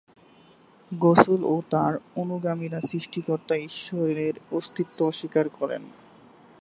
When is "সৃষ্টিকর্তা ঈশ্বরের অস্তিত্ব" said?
2.81-4.97